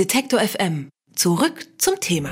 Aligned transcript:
Detektor 0.00 0.40
FM. 0.40 0.88
Zurück 1.14 1.66
zum 1.76 2.00
Thema. 2.00 2.30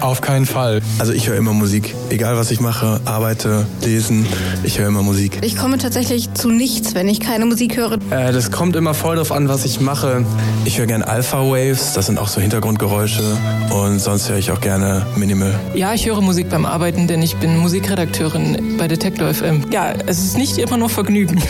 Auf 0.00 0.22
keinen 0.22 0.46
Fall. 0.46 0.80
Also 0.98 1.12
ich 1.12 1.28
höre 1.28 1.36
immer 1.36 1.52
Musik. 1.52 1.94
Egal 2.08 2.38
was 2.38 2.50
ich 2.50 2.60
mache, 2.60 2.98
arbeite, 3.04 3.66
lesen, 3.84 4.24
ich 4.62 4.78
höre 4.78 4.88
immer 4.88 5.02
Musik. 5.02 5.40
Ich 5.42 5.58
komme 5.58 5.76
tatsächlich 5.76 6.32
zu 6.32 6.48
nichts, 6.48 6.94
wenn 6.94 7.06
ich 7.06 7.20
keine 7.20 7.44
Musik 7.44 7.76
höre. 7.76 7.98
Äh, 8.08 8.32
das 8.32 8.50
kommt 8.50 8.76
immer 8.76 8.94
voll 8.94 9.16
drauf 9.16 9.30
an, 9.30 9.50
was 9.50 9.66
ich 9.66 9.78
mache. 9.78 10.24
Ich 10.64 10.78
höre 10.78 10.86
gerne 10.86 11.06
Alpha 11.06 11.42
Waves, 11.42 11.92
das 11.92 12.06
sind 12.06 12.18
auch 12.18 12.28
so 12.28 12.40
Hintergrundgeräusche. 12.40 13.36
Und 13.70 13.98
sonst 13.98 14.30
höre 14.30 14.38
ich 14.38 14.50
auch 14.52 14.62
gerne 14.62 15.04
Minimal. 15.16 15.52
Ja, 15.74 15.92
ich 15.92 16.06
höre 16.06 16.22
Musik 16.22 16.48
beim 16.48 16.64
Arbeiten, 16.64 17.08
denn 17.08 17.20
ich 17.20 17.36
bin 17.36 17.58
Musikredakteurin 17.58 18.78
bei 18.78 18.88
Detektor 18.88 19.34
FM. 19.34 19.66
Ja, 19.70 19.92
es 20.06 20.24
ist 20.24 20.38
nicht 20.38 20.56
immer 20.56 20.78
nur 20.78 20.88
Vergnügen. 20.88 21.42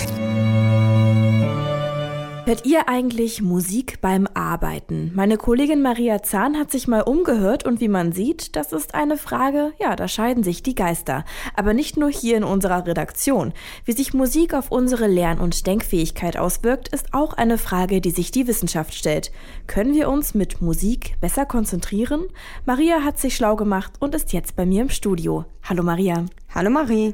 Hört 2.48 2.64
ihr 2.64 2.88
eigentlich 2.88 3.42
Musik 3.42 4.00
beim 4.00 4.26
Arbeiten? 4.32 5.12
Meine 5.14 5.36
Kollegin 5.36 5.82
Maria 5.82 6.22
Zahn 6.22 6.58
hat 6.58 6.70
sich 6.70 6.88
mal 6.88 7.02
umgehört 7.02 7.66
und 7.66 7.82
wie 7.82 7.88
man 7.88 8.12
sieht, 8.12 8.56
das 8.56 8.72
ist 8.72 8.94
eine 8.94 9.18
Frage, 9.18 9.74
ja, 9.78 9.94
da 9.94 10.08
scheiden 10.08 10.42
sich 10.42 10.62
die 10.62 10.74
Geister. 10.74 11.26
Aber 11.54 11.74
nicht 11.74 11.98
nur 11.98 12.08
hier 12.08 12.38
in 12.38 12.44
unserer 12.44 12.86
Redaktion. 12.86 13.52
Wie 13.84 13.92
sich 13.92 14.14
Musik 14.14 14.54
auf 14.54 14.72
unsere 14.72 15.08
Lern- 15.08 15.40
und 15.40 15.66
Denkfähigkeit 15.66 16.38
auswirkt, 16.38 16.88
ist 16.88 17.12
auch 17.12 17.34
eine 17.34 17.58
Frage, 17.58 18.00
die 18.00 18.12
sich 18.12 18.30
die 18.30 18.46
Wissenschaft 18.46 18.94
stellt. 18.94 19.30
Können 19.66 19.92
wir 19.92 20.08
uns 20.08 20.32
mit 20.32 20.62
Musik 20.62 21.18
besser 21.20 21.44
konzentrieren? 21.44 22.28
Maria 22.64 23.04
hat 23.04 23.18
sich 23.18 23.36
schlau 23.36 23.56
gemacht 23.56 23.92
und 23.98 24.14
ist 24.14 24.32
jetzt 24.32 24.56
bei 24.56 24.64
mir 24.64 24.80
im 24.80 24.88
Studio. 24.88 25.44
Hallo 25.64 25.82
Maria. 25.82 26.24
Hallo 26.54 26.70
Marie. 26.70 27.12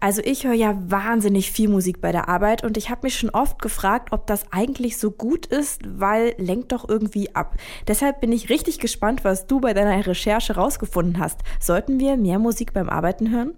Also 0.00 0.22
ich 0.24 0.44
höre 0.44 0.54
ja 0.54 0.76
wahnsinnig 0.86 1.50
viel 1.50 1.68
Musik 1.68 2.00
bei 2.00 2.12
der 2.12 2.28
Arbeit 2.28 2.62
und 2.62 2.76
ich 2.76 2.88
habe 2.88 3.00
mich 3.02 3.18
schon 3.18 3.30
oft 3.30 3.60
gefragt, 3.60 4.12
ob 4.12 4.28
das 4.28 4.44
eigentlich 4.52 4.96
so 4.96 5.10
gut 5.10 5.46
ist, 5.46 5.82
weil 5.84 6.34
lenkt 6.38 6.70
doch 6.70 6.88
irgendwie 6.88 7.34
ab. 7.34 7.56
Deshalb 7.88 8.20
bin 8.20 8.30
ich 8.30 8.48
richtig 8.48 8.78
gespannt, 8.78 9.24
was 9.24 9.48
du 9.48 9.60
bei 9.60 9.74
deiner 9.74 10.06
Recherche 10.06 10.54
rausgefunden 10.54 11.18
hast. 11.18 11.40
Sollten 11.58 11.98
wir 11.98 12.16
mehr 12.16 12.38
Musik 12.38 12.72
beim 12.72 12.88
Arbeiten 12.88 13.32
hören? 13.32 13.54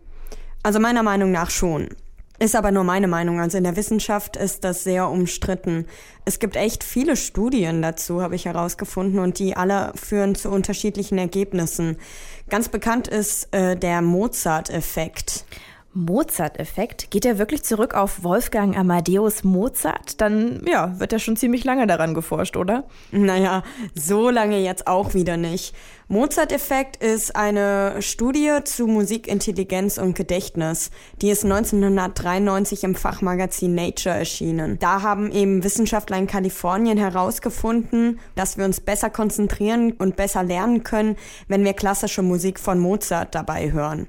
Also 0.63 0.81
meiner 0.81 1.03
Meinung 1.03 1.31
nach 1.31 1.51
schon. 1.51 1.89
Ist 2.43 2.57
aber 2.57 2.73
nur 2.73 2.85
meine 2.85 3.07
Meinung. 3.07 3.39
Also 3.39 3.59
in 3.59 3.65
der 3.65 3.77
Wissenschaft 3.77 4.39
ist 4.39 4.65
das 4.65 4.83
sehr 4.83 5.11
umstritten. 5.11 5.85
Es 6.25 6.39
gibt 6.39 6.57
echt 6.57 6.83
viele 6.85 7.17
Studien 7.17 7.83
dazu, 7.83 8.23
habe 8.23 8.35
ich 8.35 8.47
herausgefunden, 8.47 9.19
und 9.19 9.39
die 9.39 9.59
alle 9.59 9.93
führen 9.95 10.35
zu 10.35 10.49
unterschiedlichen 10.49 11.19
Ergebnissen. 11.19 11.99
Ganz 12.49 12.71
bekannt 12.71 13.09
ist 13.09 13.55
äh, 13.55 13.77
der 13.77 14.01
Mozart-Effekt. 14.01 15.45
Mozart-Effekt? 15.93 17.11
Geht 17.11 17.25
er 17.25 17.39
wirklich 17.39 17.65
zurück 17.65 17.95
auf 17.95 18.23
Wolfgang 18.23 18.77
Amadeus 18.77 19.43
Mozart? 19.43 20.21
Dann, 20.21 20.63
ja, 20.67 20.99
wird 21.01 21.13
er 21.13 21.19
schon 21.19 21.37
ziemlich 21.37 21.65
lange 21.65 21.87
daran 21.87 22.15
geforscht, 22.15 22.57
oder? 22.57 22.85
Naja, 23.11 23.65
so 23.95 24.31
lange 24.31 24.59
jetzt 24.59 24.87
auch 24.87 25.15
wieder 25.15 25.37
nicht. 25.37 25.75
Mozart-Effekt 26.07 26.97
ist 27.03 27.37
eine 27.37 28.03
Studie 28.03 28.51
zu 28.65 28.89
Musikintelligenz 28.89 29.97
und 29.97 30.17
Gedächtnis. 30.17 30.91
Die 31.23 31.31
ist 31.31 31.45
1993 31.45 32.83
im 32.83 32.97
Fachmagazin 32.97 33.77
Nature 33.77 34.17
erschienen. 34.17 34.77
Da 34.81 35.03
haben 35.03 35.31
eben 35.31 35.63
Wissenschaftler 35.63 36.19
in 36.19 36.27
Kalifornien 36.27 36.99
herausgefunden, 36.99 38.19
dass 38.35 38.59
wir 38.59 38.65
uns 38.65 38.81
besser 38.81 39.09
konzentrieren 39.09 39.93
und 39.93 40.17
besser 40.17 40.43
lernen 40.43 40.83
können, 40.83 41.15
wenn 41.47 41.65
wir 41.65 41.75
klassische 41.75 42.23
Musik 42.23 42.59
von 42.59 42.81
Mozart 42.81 43.37
dabei 43.37 43.71
hören. 43.71 44.09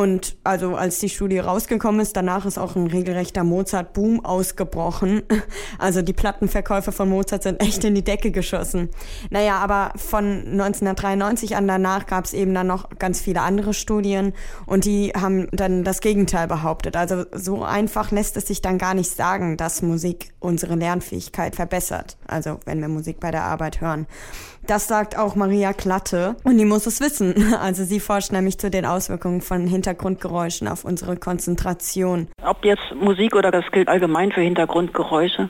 Und 0.00 0.38
also 0.44 0.76
als 0.76 0.98
die 0.98 1.10
Studie 1.10 1.40
rausgekommen 1.40 2.00
ist, 2.00 2.16
danach 2.16 2.46
ist 2.46 2.56
auch 2.56 2.74
ein 2.74 2.86
regelrechter 2.86 3.44
Mozart-Boom 3.44 4.24
ausgebrochen. 4.24 5.22
Also 5.78 6.02
die 6.02 6.12
Plattenverkäufe 6.12 6.92
von 6.92 7.08
Mozart 7.08 7.42
sind 7.42 7.62
echt 7.62 7.84
in 7.84 7.94
die 7.94 8.04
Decke 8.04 8.30
geschossen. 8.30 8.90
Naja, 9.30 9.56
aber 9.58 9.92
von 9.96 10.24
1993 10.24 11.56
an 11.56 11.66
danach 11.66 12.06
gab 12.06 12.24
es 12.24 12.34
eben 12.34 12.52
dann 12.54 12.66
noch 12.66 12.90
ganz 12.98 13.20
viele 13.20 13.40
andere 13.40 13.72
Studien 13.72 14.34
und 14.66 14.84
die 14.84 15.12
haben 15.18 15.48
dann 15.52 15.84
das 15.84 16.00
Gegenteil 16.00 16.48
behauptet. 16.48 16.96
Also 16.96 17.24
so 17.32 17.62
einfach 17.62 18.10
lässt 18.10 18.36
es 18.36 18.46
sich 18.46 18.60
dann 18.60 18.78
gar 18.78 18.94
nicht 18.94 19.10
sagen, 19.10 19.56
dass 19.56 19.80
Musik 19.80 20.32
unsere 20.38 20.74
Lernfähigkeit 20.74 21.56
verbessert. 21.56 22.16
Also 22.26 22.60
wenn 22.66 22.80
wir 22.80 22.88
Musik 22.88 23.20
bei 23.20 23.30
der 23.30 23.44
Arbeit 23.44 23.80
hören. 23.80 24.06
Das 24.66 24.86
sagt 24.86 25.18
auch 25.18 25.34
Maria 25.34 25.72
Klatte 25.72 26.36
und 26.44 26.58
die 26.58 26.64
muss 26.64 26.86
es 26.86 27.00
wissen. 27.00 27.34
Also 27.60 27.84
sie 27.84 28.00
forscht 28.00 28.32
nämlich 28.32 28.58
zu 28.58 28.70
den 28.70 28.86
Auswirkungen 28.86 29.40
von 29.40 29.66
Hintergrundgeräuschen 29.90 30.68
auf 30.68 30.84
unsere 30.84 31.16
Konzentration. 31.16 32.28
Ob 32.44 32.64
jetzt 32.64 32.94
Musik 32.94 33.34
oder 33.34 33.50
das 33.50 33.64
gilt 33.72 33.88
allgemein 33.88 34.30
für 34.30 34.40
Hintergrundgeräusche, 34.40 35.48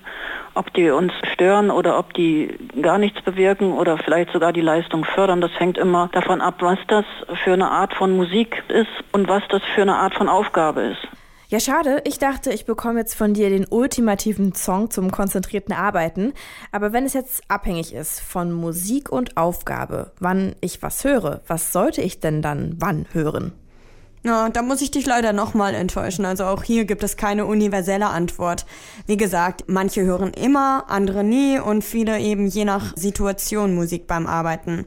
ob 0.55 0.73
die 0.75 0.91
uns 0.91 1.13
stören 1.35 1.71
oder 1.71 1.99
ob 1.99 2.15
die 2.15 2.57
gar 2.81 2.99
nichts 2.99 3.23
bewirken 3.23 3.73
oder 3.73 3.99
vielleicht 3.99 4.33
sogar 4.33 4.53
die 4.53 4.63
Leistung 4.63 5.05
fördern, 5.05 5.41
das 5.41 5.51
hängt 5.59 5.79
immer 5.79 6.09
davon 6.13 6.41
ab, 6.41 6.57
was 6.61 6.79
das 6.89 7.05
für 7.45 7.53
eine 7.53 7.71
Art 7.71 7.95
von 7.95 8.17
Musik 8.17 8.63
ist 8.69 8.89
und 9.13 9.29
was 9.29 9.43
das 9.51 9.63
für 9.75 9.83
eine 9.83 9.97
Art 9.97 10.15
von 10.15 10.29
Aufgabe 10.29 10.81
ist. 10.83 11.09
Ja, 11.49 11.59
schade. 11.59 12.01
Ich 12.05 12.19
dachte, 12.21 12.53
ich 12.53 12.65
bekomme 12.65 13.01
jetzt 13.01 13.15
von 13.15 13.35
dir 13.35 13.51
den 13.51 13.67
ultimativen 13.69 14.55
Song 14.55 14.89
zum 14.91 15.11
konzentrierten 15.11 15.75
Arbeiten. 15.75 16.33
Aber 16.71 16.93
wenn 16.93 17.05
es 17.05 17.13
jetzt 17.13 17.43
abhängig 17.49 17.93
ist 17.93 18.21
von 18.21 18.53
Musik 18.53 19.11
und 19.11 19.37
Aufgabe, 19.37 20.13
wann 20.21 20.55
ich 20.61 20.81
was 20.81 21.03
höre, 21.03 21.41
was 21.49 21.73
sollte 21.73 22.03
ich 22.03 22.21
denn 22.21 22.41
dann 22.41 22.77
wann 22.79 23.07
hören? 23.13 23.53
Ja, 24.23 24.51
da 24.51 24.61
muss 24.61 24.83
ich 24.83 24.91
dich 24.91 25.07
leider 25.07 25.33
nochmal 25.33 25.75
enttäuschen. 25.75 26.27
Also 26.27 26.45
auch 26.45 26.63
hier 26.63 26.85
gibt 26.85 27.03
es 27.03 27.17
keine 27.17 27.47
universelle 27.47 28.09
Antwort. 28.09 28.67
Wie 29.07 29.17
gesagt, 29.17 29.65
manche 29.67 30.03
hören 30.03 30.33
immer, 30.35 30.85
andere 30.89 31.25
nie 31.25 31.59
und 31.59 31.83
viele 31.83 32.19
eben 32.21 32.47
je 32.47 32.67
nach 32.67 32.95
Situation 32.97 33.75
Musik 33.75 34.07
beim 34.07 34.27
Arbeiten. 34.27 34.85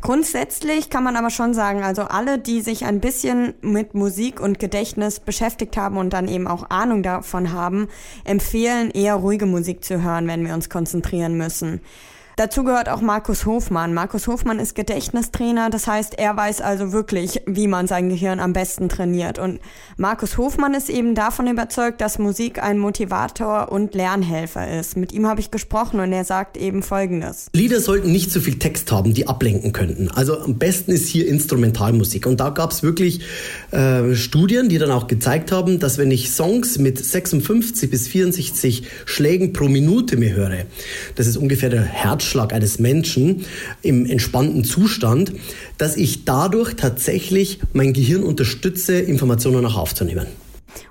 Grundsätzlich 0.00 0.90
kann 0.90 1.04
man 1.04 1.16
aber 1.16 1.30
schon 1.30 1.54
sagen, 1.54 1.84
also 1.84 2.02
alle, 2.02 2.38
die 2.38 2.60
sich 2.60 2.84
ein 2.86 2.98
bisschen 2.98 3.54
mit 3.60 3.94
Musik 3.94 4.40
und 4.40 4.58
Gedächtnis 4.58 5.20
beschäftigt 5.20 5.76
haben 5.76 5.96
und 5.96 6.12
dann 6.12 6.26
eben 6.26 6.48
auch 6.48 6.70
Ahnung 6.70 7.04
davon 7.04 7.52
haben, 7.52 7.88
empfehlen 8.24 8.90
eher 8.90 9.14
ruhige 9.14 9.46
Musik 9.46 9.84
zu 9.84 10.02
hören, 10.02 10.26
wenn 10.26 10.44
wir 10.44 10.54
uns 10.54 10.70
konzentrieren 10.70 11.36
müssen. 11.36 11.82
Dazu 12.36 12.64
gehört 12.64 12.88
auch 12.88 13.02
Markus 13.02 13.44
Hofmann. 13.44 13.92
Markus 13.92 14.26
Hofmann 14.26 14.58
ist 14.58 14.74
Gedächtnistrainer, 14.74 15.68
das 15.68 15.86
heißt, 15.86 16.18
er 16.18 16.34
weiß 16.34 16.62
also 16.62 16.92
wirklich, 16.92 17.42
wie 17.46 17.66
man 17.66 17.86
sein 17.86 18.08
Gehirn 18.08 18.40
am 18.40 18.54
besten 18.54 18.88
trainiert. 18.88 19.38
Und 19.38 19.60
Markus 19.98 20.38
Hofmann 20.38 20.72
ist 20.72 20.88
eben 20.88 21.14
davon 21.14 21.46
überzeugt, 21.46 22.00
dass 22.00 22.18
Musik 22.18 22.62
ein 22.62 22.78
Motivator 22.78 23.70
und 23.70 23.94
Lernhelfer 23.94 24.80
ist. 24.80 24.96
Mit 24.96 25.12
ihm 25.12 25.26
habe 25.26 25.40
ich 25.40 25.50
gesprochen 25.50 26.00
und 26.00 26.12
er 26.12 26.24
sagt 26.24 26.56
eben 26.56 26.82
Folgendes. 26.82 27.48
Lieder 27.52 27.80
sollten 27.80 28.10
nicht 28.10 28.32
zu 28.32 28.40
viel 28.40 28.58
Text 28.58 28.90
haben, 28.92 29.12
die 29.12 29.28
ablenken 29.28 29.72
könnten. 29.72 30.08
Also 30.08 30.40
am 30.40 30.56
besten 30.56 30.92
ist 30.92 31.08
hier 31.08 31.28
Instrumentalmusik. 31.28 32.26
Und 32.26 32.40
da 32.40 32.48
gab 32.48 32.70
es 32.70 32.82
wirklich 32.82 33.20
äh, 33.72 34.14
Studien, 34.14 34.70
die 34.70 34.78
dann 34.78 34.90
auch 34.90 35.06
gezeigt 35.06 35.52
haben, 35.52 35.80
dass 35.80 35.98
wenn 35.98 36.10
ich 36.10 36.30
Songs 36.30 36.78
mit 36.78 36.98
56 36.98 37.90
bis 37.90 38.08
64 38.08 38.84
Schlägen 39.04 39.52
pro 39.52 39.68
Minute 39.68 40.16
mir 40.16 40.34
höre, 40.34 40.64
das 41.16 41.26
ist 41.26 41.36
ungefähr 41.36 41.68
der 41.68 41.82
Herz 41.82 42.21
Herzschlag 42.22 42.52
eines 42.52 42.78
Menschen 42.78 43.44
im 43.82 44.06
entspannten 44.06 44.62
Zustand, 44.62 45.32
dass 45.76 45.96
ich 45.96 46.24
dadurch 46.24 46.74
tatsächlich 46.76 47.58
mein 47.72 47.92
Gehirn 47.92 48.22
unterstütze, 48.22 48.98
Informationen 49.00 49.66
auch 49.66 49.76
aufzunehmen. 49.76 50.26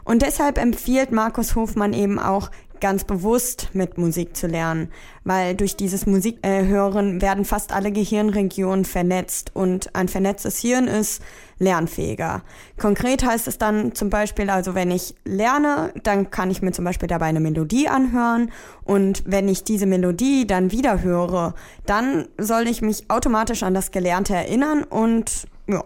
Und 0.03 0.21
deshalb 0.21 0.57
empfiehlt 0.57 1.13
Markus 1.13 1.55
Hofmann 1.55 1.93
eben 1.93 2.19
auch 2.19 2.51
ganz 2.81 3.05
bewusst 3.05 3.69
mit 3.73 3.97
Musik 3.97 4.35
zu 4.35 4.47
lernen, 4.47 4.89
weil 5.23 5.55
durch 5.55 5.77
dieses 5.77 6.05
Musikhören 6.05 7.17
äh, 7.17 7.21
werden 7.21 7.45
fast 7.45 7.71
alle 7.71 7.91
Gehirnregionen 7.91 8.83
vernetzt 8.83 9.51
und 9.53 9.95
ein 9.95 10.09
vernetztes 10.09 10.59
Hirn 10.59 10.87
ist 10.87 11.21
lernfähiger. 11.59 12.43
Konkret 12.77 13.23
heißt 13.23 13.47
es 13.47 13.57
dann 13.57 13.93
zum 13.95 14.09
Beispiel, 14.09 14.49
also 14.49 14.75
wenn 14.75 14.91
ich 14.91 15.15
lerne, 15.23 15.93
dann 16.03 16.31
kann 16.31 16.51
ich 16.51 16.61
mir 16.61 16.71
zum 16.71 16.83
Beispiel 16.83 17.07
dabei 17.07 17.27
eine 17.27 17.39
Melodie 17.39 17.87
anhören 17.87 18.51
und 18.83 19.23
wenn 19.25 19.47
ich 19.47 19.63
diese 19.63 19.85
Melodie 19.85 20.45
dann 20.45 20.71
wieder 20.71 21.01
höre, 21.01 21.53
dann 21.85 22.27
soll 22.37 22.67
ich 22.67 22.81
mich 22.81 23.09
automatisch 23.09 23.63
an 23.63 23.73
das 23.73 23.91
Gelernte 23.91 24.35
erinnern 24.35 24.83
und 24.83 25.47
ja, 25.67 25.83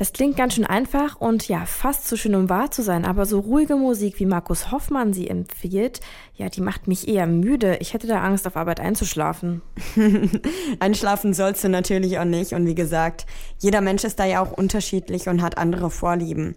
das 0.00 0.14
klingt 0.14 0.34
ganz 0.34 0.54
schön 0.54 0.64
einfach 0.64 1.20
und 1.20 1.46
ja, 1.46 1.66
fast 1.66 2.08
zu 2.08 2.16
schön, 2.16 2.34
um 2.34 2.48
wahr 2.48 2.70
zu 2.70 2.82
sein, 2.82 3.04
aber 3.04 3.26
so 3.26 3.38
ruhige 3.38 3.76
Musik, 3.76 4.18
wie 4.18 4.24
Markus 4.24 4.72
Hoffmann 4.72 5.12
sie 5.12 5.28
empfiehlt, 5.28 6.00
ja, 6.36 6.48
die 6.48 6.62
macht 6.62 6.88
mich 6.88 7.06
eher 7.06 7.26
müde. 7.26 7.76
Ich 7.80 7.92
hätte 7.92 8.06
da 8.06 8.22
Angst, 8.22 8.46
auf 8.46 8.56
Arbeit 8.56 8.80
einzuschlafen. 8.80 9.60
Einschlafen 10.80 11.34
sollst 11.34 11.64
du 11.64 11.68
natürlich 11.68 12.18
auch 12.18 12.24
nicht 12.24 12.54
und 12.54 12.64
wie 12.64 12.74
gesagt, 12.74 13.26
jeder 13.58 13.82
Mensch 13.82 14.02
ist 14.04 14.18
da 14.18 14.24
ja 14.24 14.40
auch 14.40 14.52
unterschiedlich 14.52 15.28
und 15.28 15.42
hat 15.42 15.58
andere 15.58 15.90
Vorlieben. 15.90 16.56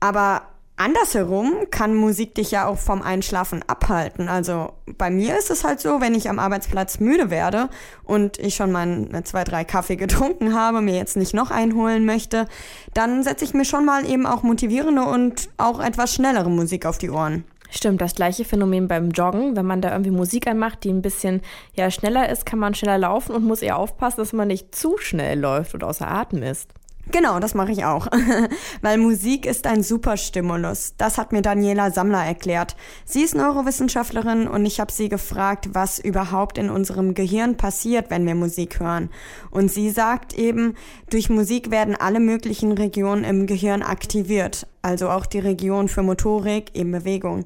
Aber 0.00 0.40
Andersherum 0.76 1.52
kann 1.70 1.94
Musik 1.94 2.34
dich 2.34 2.50
ja 2.50 2.66
auch 2.66 2.78
vom 2.78 3.02
Einschlafen 3.02 3.62
abhalten. 3.66 4.28
Also 4.28 4.72
bei 4.98 5.10
mir 5.10 5.38
ist 5.38 5.50
es 5.50 5.64
halt 5.64 5.80
so, 5.80 6.00
wenn 6.00 6.14
ich 6.14 6.28
am 6.28 6.38
Arbeitsplatz 6.38 6.98
müde 6.98 7.30
werde 7.30 7.68
und 8.04 8.38
ich 8.38 8.54
schon 8.54 8.72
mal 8.72 9.08
zwei, 9.24 9.44
drei 9.44 9.64
Kaffee 9.64 9.96
getrunken 9.96 10.54
habe, 10.54 10.80
mir 10.80 10.96
jetzt 10.96 11.16
nicht 11.16 11.34
noch 11.34 11.50
einholen 11.50 12.04
möchte, 12.04 12.48
dann 12.94 13.22
setze 13.22 13.44
ich 13.44 13.54
mir 13.54 13.64
schon 13.64 13.84
mal 13.84 14.08
eben 14.08 14.26
auch 14.26 14.42
motivierende 14.42 15.02
und 15.02 15.50
auch 15.56 15.78
etwas 15.78 16.14
schnellere 16.14 16.50
Musik 16.50 16.86
auf 16.86 16.98
die 16.98 17.10
Ohren. 17.10 17.44
Stimmt, 17.74 18.02
das 18.02 18.14
gleiche 18.14 18.44
Phänomen 18.44 18.86
beim 18.86 19.12
Joggen. 19.12 19.56
Wenn 19.56 19.64
man 19.64 19.80
da 19.80 19.92
irgendwie 19.92 20.10
Musik 20.10 20.46
anmacht, 20.46 20.84
die 20.84 20.90
ein 20.90 21.00
bisschen 21.00 21.40
ja, 21.74 21.90
schneller 21.90 22.28
ist, 22.28 22.44
kann 22.44 22.58
man 22.58 22.74
schneller 22.74 22.98
laufen 22.98 23.34
und 23.34 23.44
muss 23.44 23.62
eher 23.62 23.78
aufpassen, 23.78 24.18
dass 24.18 24.34
man 24.34 24.48
nicht 24.48 24.74
zu 24.74 24.98
schnell 24.98 25.40
läuft 25.40 25.72
und 25.72 25.82
außer 25.82 26.06
Atem 26.06 26.42
ist. 26.42 26.68
Genau, 27.12 27.40
das 27.40 27.54
mache 27.54 27.72
ich 27.72 27.84
auch. 27.84 28.06
Weil 28.80 28.96
Musik 28.96 29.44
ist 29.44 29.66
ein 29.66 29.82
Superstimulus. 29.82 30.94
Das 30.96 31.18
hat 31.18 31.30
mir 31.30 31.42
Daniela 31.42 31.90
Sammler 31.90 32.24
erklärt. 32.24 32.74
Sie 33.04 33.20
ist 33.22 33.34
Neurowissenschaftlerin 33.34 34.48
und 34.48 34.64
ich 34.64 34.80
habe 34.80 34.90
sie 34.90 35.10
gefragt, 35.10 35.68
was 35.74 35.98
überhaupt 35.98 36.56
in 36.56 36.70
unserem 36.70 37.12
Gehirn 37.12 37.58
passiert, 37.58 38.08
wenn 38.08 38.26
wir 38.26 38.34
Musik 38.34 38.80
hören. 38.80 39.10
Und 39.50 39.70
sie 39.70 39.90
sagt 39.90 40.32
eben, 40.32 40.74
durch 41.10 41.28
Musik 41.28 41.70
werden 41.70 41.94
alle 41.94 42.18
möglichen 42.18 42.72
Regionen 42.72 43.24
im 43.24 43.46
Gehirn 43.46 43.82
aktiviert. 43.82 44.66
Also 44.80 45.10
auch 45.10 45.26
die 45.26 45.38
Region 45.38 45.88
für 45.88 46.02
Motorik, 46.02 46.74
eben 46.74 46.92
Bewegung 46.92 47.44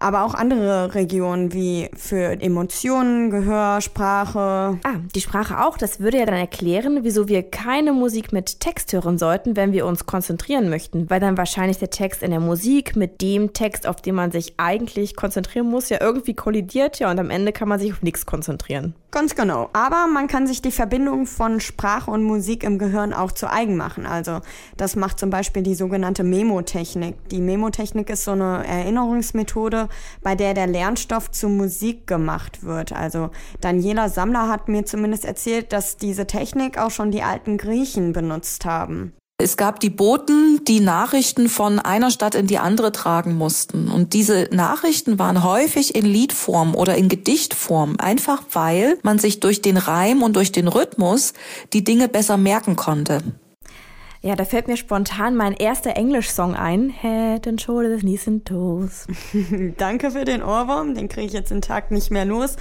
aber 0.00 0.24
auch 0.24 0.34
andere 0.34 0.94
Regionen 0.94 1.52
wie 1.52 1.90
für 1.94 2.40
Emotionen, 2.40 3.30
Gehör, 3.30 3.80
Sprache. 3.80 4.78
Ah, 4.82 4.96
die 5.14 5.20
Sprache 5.20 5.64
auch. 5.64 5.76
Das 5.76 6.00
würde 6.00 6.18
ja 6.18 6.26
dann 6.26 6.36
erklären, 6.36 7.00
wieso 7.02 7.28
wir 7.28 7.42
keine 7.42 7.92
Musik 7.92 8.32
mit 8.32 8.60
Text 8.60 8.92
hören 8.92 9.18
sollten, 9.18 9.56
wenn 9.56 9.72
wir 9.72 9.86
uns 9.86 10.06
konzentrieren 10.06 10.70
möchten, 10.70 11.08
weil 11.10 11.20
dann 11.20 11.36
wahrscheinlich 11.36 11.78
der 11.78 11.90
Text 11.90 12.22
in 12.22 12.30
der 12.30 12.40
Musik 12.40 12.96
mit 12.96 13.20
dem 13.20 13.52
Text, 13.52 13.86
auf 13.86 14.00
den 14.00 14.14
man 14.14 14.32
sich 14.32 14.54
eigentlich 14.56 15.14
konzentrieren 15.14 15.68
muss, 15.68 15.90
ja 15.90 15.98
irgendwie 16.00 16.34
kollidiert, 16.34 16.98
ja, 16.98 17.10
und 17.10 17.18
am 17.18 17.30
Ende 17.30 17.52
kann 17.52 17.68
man 17.68 17.78
sich 17.78 17.92
auf 17.92 18.02
nichts 18.02 18.24
konzentrieren. 18.24 18.94
Ganz 19.12 19.34
genau. 19.34 19.70
Aber 19.72 20.06
man 20.06 20.28
kann 20.28 20.46
sich 20.46 20.62
die 20.62 20.70
Verbindung 20.70 21.26
von 21.26 21.58
Sprache 21.58 22.10
und 22.12 22.22
Musik 22.22 22.62
im 22.62 22.78
Gehirn 22.78 23.12
auch 23.12 23.32
zu 23.32 23.50
eigen 23.50 23.76
machen. 23.76 24.06
Also 24.06 24.40
das 24.76 24.94
macht 24.94 25.18
zum 25.18 25.30
Beispiel 25.30 25.64
die 25.64 25.74
sogenannte 25.74 26.22
Memotechnik. 26.22 27.16
Die 27.30 27.40
Memotechnik 27.40 28.08
ist 28.08 28.24
so 28.24 28.32
eine 28.32 28.64
Erinnerungsmethode, 28.64 29.88
bei 30.22 30.36
der 30.36 30.54
der 30.54 30.68
Lernstoff 30.68 31.30
zu 31.32 31.48
Musik 31.48 32.06
gemacht 32.06 32.62
wird. 32.62 32.92
Also 32.92 33.30
Daniela 33.60 34.08
Sammler 34.08 34.48
hat 34.48 34.68
mir 34.68 34.86
zumindest 34.86 35.24
erzählt, 35.24 35.72
dass 35.72 35.96
diese 35.96 36.28
Technik 36.28 36.78
auch 36.78 36.92
schon 36.92 37.10
die 37.10 37.22
alten 37.22 37.58
Griechen 37.58 38.12
benutzt 38.12 38.64
haben. 38.64 39.12
Es 39.40 39.56
gab 39.56 39.80
die 39.80 39.90
Boten, 39.90 40.60
die 40.68 40.80
Nachrichten 40.80 41.48
von 41.48 41.78
einer 41.78 42.10
Stadt 42.10 42.34
in 42.34 42.46
die 42.46 42.58
andere 42.58 42.92
tragen 42.92 43.36
mussten. 43.36 43.88
Und 43.88 44.12
diese 44.12 44.48
Nachrichten 44.52 45.18
waren 45.18 45.42
häufig 45.42 45.94
in 45.94 46.04
Liedform 46.04 46.74
oder 46.74 46.96
in 46.96 47.08
Gedichtform, 47.08 47.96
einfach 47.98 48.42
weil 48.52 48.98
man 49.02 49.18
sich 49.18 49.40
durch 49.40 49.62
den 49.62 49.78
Reim 49.78 50.22
und 50.22 50.36
durch 50.36 50.52
den 50.52 50.68
Rhythmus 50.68 51.32
die 51.72 51.84
Dinge 51.84 52.08
besser 52.08 52.36
merken 52.36 52.76
konnte. 52.76 53.22
Ja, 54.22 54.36
da 54.36 54.44
fällt 54.44 54.68
mir 54.68 54.76
spontan 54.76 55.34
mein 55.34 55.54
erster 55.54 55.96
Englisch-Song 55.96 56.54
ein. 56.54 56.90
Head 56.90 57.48
and 57.48 57.58
Shoulders, 57.58 58.02
Knees 58.02 58.28
and 58.28 58.44
Toes. 58.44 59.06
Danke 59.78 60.10
für 60.10 60.26
den 60.26 60.42
Ohrwurm, 60.42 60.94
den 60.94 61.08
kriege 61.08 61.26
ich 61.26 61.32
jetzt 61.32 61.50
den 61.50 61.62
Tag 61.62 61.90
nicht 61.90 62.10
mehr 62.10 62.26
los. 62.26 62.56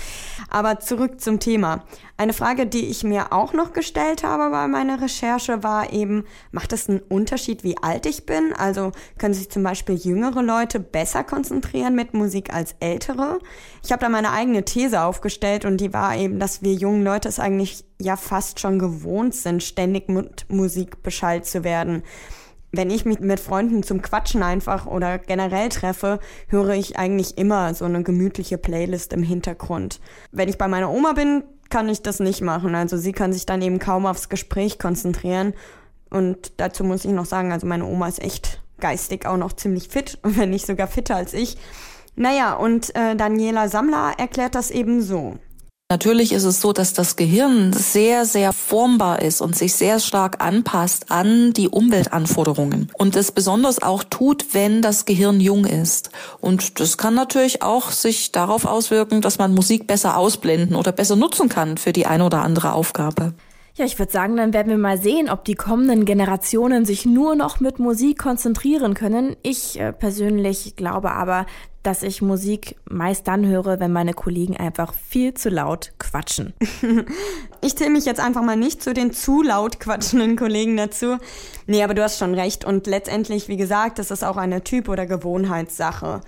Aber 0.49 0.79
zurück 0.79 1.19
zum 1.19 1.41
Thema. 1.41 1.83
Eine 2.15 2.31
Frage, 2.31 2.65
die 2.65 2.85
ich 2.85 3.03
mir 3.03 3.33
auch 3.33 3.51
noch 3.51 3.73
gestellt 3.73 4.23
habe 4.23 4.49
bei 4.51 4.69
meiner 4.69 5.01
Recherche, 5.01 5.61
war 5.61 5.91
eben, 5.91 6.23
macht 6.53 6.71
es 6.71 6.87
einen 6.87 7.01
Unterschied, 7.01 7.65
wie 7.65 7.77
alt 7.77 8.05
ich 8.05 8.25
bin? 8.25 8.53
Also 8.57 8.93
können 9.17 9.33
sich 9.33 9.51
zum 9.51 9.63
Beispiel 9.63 9.95
jüngere 9.95 10.41
Leute 10.41 10.79
besser 10.79 11.25
konzentrieren 11.25 11.93
mit 11.93 12.13
Musik 12.13 12.53
als 12.53 12.73
ältere? 12.79 13.39
Ich 13.83 13.91
habe 13.91 13.99
da 13.99 14.07
meine 14.07 14.31
eigene 14.31 14.63
These 14.63 15.01
aufgestellt 15.01 15.65
und 15.65 15.81
die 15.81 15.91
war 15.91 16.15
eben, 16.15 16.39
dass 16.39 16.61
wir 16.61 16.71
jungen 16.71 17.03
Leute 17.03 17.27
es 17.27 17.37
eigentlich 17.37 17.83
ja 18.01 18.15
fast 18.15 18.59
schon 18.59 18.79
gewohnt 18.79 19.35
sind, 19.35 19.63
ständig 19.63 20.09
mit 20.09 20.45
Musik 20.49 21.03
beschallt 21.03 21.45
zu 21.45 21.63
werden 21.63 22.03
wenn 22.71 22.89
ich 22.89 23.05
mich 23.05 23.19
mit 23.19 23.39
Freunden 23.39 23.83
zum 23.83 24.01
Quatschen 24.01 24.43
einfach 24.43 24.85
oder 24.85 25.17
generell 25.17 25.69
treffe, 25.69 26.19
höre 26.47 26.69
ich 26.69 26.97
eigentlich 26.97 27.37
immer 27.37 27.73
so 27.73 27.85
eine 27.85 28.03
gemütliche 28.03 28.57
Playlist 28.57 29.13
im 29.13 29.23
Hintergrund. 29.23 29.99
Wenn 30.31 30.49
ich 30.49 30.57
bei 30.57 30.67
meiner 30.67 30.91
Oma 30.91 31.13
bin, 31.13 31.43
kann 31.69 31.89
ich 31.89 32.01
das 32.01 32.19
nicht 32.19 32.41
machen. 32.41 32.75
Also 32.75 32.97
sie 32.97 33.11
kann 33.11 33.33
sich 33.33 33.45
dann 33.45 33.61
eben 33.61 33.79
kaum 33.79 34.05
aufs 34.05 34.29
Gespräch 34.29 34.77
konzentrieren. 34.77 35.53
Und 36.09 36.53
dazu 36.57 36.83
muss 36.83 37.05
ich 37.05 37.11
noch 37.11 37.25
sagen, 37.25 37.51
also 37.51 37.67
meine 37.67 37.85
Oma 37.85 38.07
ist 38.07 38.21
echt 38.21 38.61
geistig 38.79 39.25
auch 39.25 39.37
noch 39.37 39.53
ziemlich 39.53 39.89
fit, 39.89 40.19
wenn 40.23 40.51
nicht 40.51 40.65
sogar 40.65 40.87
fitter 40.87 41.15
als 41.15 41.33
ich. 41.33 41.57
Naja, 42.15 42.53
und 42.53 42.95
äh, 42.95 43.15
Daniela 43.15 43.69
Sammler 43.69 44.13
erklärt 44.17 44.55
das 44.55 44.71
eben 44.71 45.01
so. 45.01 45.37
Natürlich 45.91 46.33
ist 46.33 46.43
es 46.43 46.61
so, 46.61 46.71
dass 46.71 46.93
das 46.93 47.15
Gehirn 47.15 47.73
sehr, 47.73 48.23
sehr 48.23 48.53
formbar 48.53 49.23
ist 49.23 49.41
und 49.41 49.55
sich 49.55 49.73
sehr 49.73 49.99
stark 49.99 50.39
anpasst 50.39 51.09
an 51.09 51.51
die 51.51 51.67
Umweltanforderungen. 51.67 52.91
Und 52.95 53.15
es 53.15 53.31
besonders 53.31 53.81
auch 53.81 54.03
tut, 54.03 54.53
wenn 54.53 54.83
das 54.83 55.05
Gehirn 55.05 55.41
jung 55.41 55.65
ist. 55.65 56.11
Und 56.41 56.79
das 56.79 56.99
kann 56.99 57.15
natürlich 57.15 57.63
auch 57.63 57.89
sich 57.89 58.31
darauf 58.31 58.65
auswirken, 58.65 59.21
dass 59.21 59.39
man 59.39 59.55
Musik 59.55 59.87
besser 59.87 60.15
ausblenden 60.15 60.75
oder 60.75 60.91
besser 60.91 61.15
nutzen 61.15 61.49
kann 61.49 61.79
für 61.79 61.91
die 61.91 62.05
eine 62.05 62.23
oder 62.23 62.43
andere 62.43 62.73
Aufgabe. 62.73 63.33
Ja, 63.75 63.85
ich 63.85 63.97
würde 63.97 64.11
sagen, 64.11 64.35
dann 64.35 64.53
werden 64.53 64.69
wir 64.69 64.77
mal 64.77 64.97
sehen, 64.97 65.29
ob 65.29 65.45
die 65.45 65.55
kommenden 65.55 66.05
Generationen 66.05 66.85
sich 66.85 67.05
nur 67.05 67.35
noch 67.35 67.59
mit 67.59 67.79
Musik 67.79 68.19
konzentrieren 68.19 68.93
können. 68.93 69.35
Ich 69.41 69.79
äh, 69.79 69.93
persönlich 69.93 70.75
glaube 70.75 71.11
aber, 71.11 71.45
dass 71.83 72.03
ich 72.03 72.21
Musik 72.21 72.75
meist 72.89 73.27
dann 73.27 73.45
höre, 73.45 73.79
wenn 73.79 73.91
meine 73.91 74.13
Kollegen 74.13 74.57
einfach 74.57 74.93
viel 74.93 75.33
zu 75.33 75.49
laut 75.49 75.93
quatschen. 75.97 76.53
ich 77.61 77.75
zähle 77.77 77.91
mich 77.91 78.05
jetzt 78.05 78.19
einfach 78.19 78.41
mal 78.43 78.57
nicht 78.57 78.83
zu 78.83 78.93
den 78.93 79.13
zu 79.13 79.41
laut 79.41 79.79
quatschenden 79.79 80.35
Kollegen 80.35 80.75
dazu. 80.75 81.17
Nee, 81.67 81.83
aber 81.83 81.93
du 81.93 82.03
hast 82.03 82.19
schon 82.19 82.33
recht. 82.33 82.65
Und 82.65 82.85
letztendlich, 82.85 83.47
wie 83.47 83.57
gesagt, 83.57 83.97
das 83.97 84.11
ist 84.11 84.23
auch 84.23 84.37
eine 84.37 84.63
Typ- 84.63 84.89
oder 84.89 85.05
Gewohnheitssache. 85.05 86.21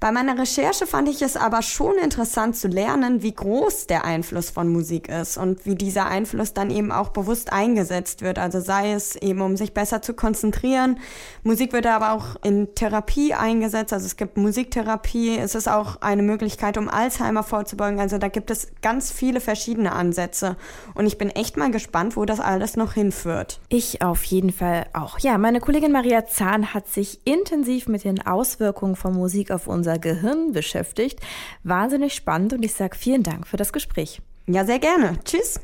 Bei 0.00 0.12
meiner 0.12 0.38
Recherche 0.38 0.86
fand 0.86 1.08
ich 1.08 1.22
es 1.22 1.36
aber 1.36 1.62
schon 1.62 1.96
interessant 1.96 2.56
zu 2.56 2.68
lernen, 2.68 3.22
wie 3.22 3.34
groß 3.34 3.86
der 3.86 4.04
Einfluss 4.04 4.50
von 4.50 4.68
Musik 4.68 5.08
ist 5.08 5.38
und 5.38 5.64
wie 5.64 5.76
dieser 5.76 6.06
Einfluss 6.06 6.52
dann 6.52 6.70
eben 6.70 6.92
auch 6.92 7.08
bewusst 7.08 7.52
eingesetzt 7.52 8.22
wird. 8.22 8.38
Also 8.38 8.60
sei 8.60 8.92
es 8.92 9.16
eben, 9.16 9.40
um 9.40 9.56
sich 9.56 9.72
besser 9.72 10.02
zu 10.02 10.14
konzentrieren. 10.14 10.98
Musik 11.42 11.72
wird 11.72 11.86
aber 11.86 12.12
auch 12.12 12.36
in 12.44 12.74
Therapie 12.74 13.34
eingesetzt. 13.34 13.92
Also 13.92 14.06
es 14.06 14.16
gibt 14.16 14.36
Musiktherapie. 14.36 15.38
Es 15.38 15.54
ist 15.54 15.68
auch 15.68 16.02
eine 16.02 16.22
Möglichkeit, 16.22 16.76
um 16.76 16.88
Alzheimer 16.88 17.42
vorzubeugen. 17.42 18.00
Also 18.00 18.18
da 18.18 18.28
gibt 18.28 18.50
es 18.50 18.68
ganz 18.82 19.10
viele 19.10 19.40
verschiedene 19.40 19.92
Ansätze. 19.92 20.56
Und 20.94 21.06
ich 21.06 21.18
bin 21.18 21.30
echt 21.30 21.56
mal 21.56 21.70
gespannt, 21.70 22.16
wo 22.16 22.24
das 22.24 22.40
alles 22.40 22.76
noch 22.76 22.92
hinführt. 22.94 23.60
Ich 23.68 24.02
auf 24.02 24.24
jeden 24.24 24.52
Fall 24.52 24.86
auch. 24.92 25.18
Ja, 25.20 25.38
meine 25.38 25.60
Kollegin 25.60 25.92
Maria 25.92 26.26
Zahn 26.26 26.74
hat 26.74 26.88
sich 26.88 27.20
intensiv 27.24 27.88
mit 27.88 28.04
den 28.04 28.26
Auswirkungen 28.26 28.96
von 28.96 29.14
Musik 29.14 29.50
auf 29.50 29.66
unser 29.66 29.93
unser 29.94 29.98
Gehirn 29.98 30.52
beschäftigt. 30.52 31.20
Wahnsinnig 31.62 32.14
spannend 32.14 32.52
und 32.52 32.62
ich 32.62 32.74
sage 32.74 32.96
vielen 32.96 33.22
Dank 33.22 33.46
für 33.46 33.56
das 33.56 33.72
Gespräch. 33.72 34.20
Ja, 34.46 34.64
sehr 34.64 34.78
gerne. 34.78 35.18
Tschüss. 35.24 35.60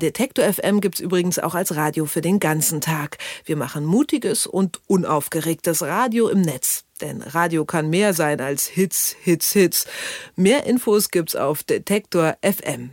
Detektor 0.00 0.44
FM 0.44 0.80
gibt 0.80 0.96
es 0.96 1.00
übrigens 1.00 1.38
auch 1.38 1.54
als 1.54 1.74
Radio 1.74 2.04
für 2.04 2.20
den 2.20 2.38
ganzen 2.38 2.80
Tag. 2.80 3.18
Wir 3.44 3.56
machen 3.56 3.84
mutiges 3.84 4.46
und 4.46 4.80
unaufgeregtes 4.86 5.82
Radio 5.82 6.28
im 6.28 6.42
Netz. 6.42 6.84
Denn 7.00 7.22
Radio 7.22 7.64
kann 7.64 7.88
mehr 7.88 8.12
sein 8.12 8.40
als 8.40 8.66
Hits, 8.66 9.16
Hits, 9.20 9.52
Hits. 9.52 9.86
Mehr 10.34 10.64
Infos 10.64 11.10
gibt's 11.10 11.36
auf 11.36 11.62
Detektor 11.62 12.36
FM. 12.42 12.90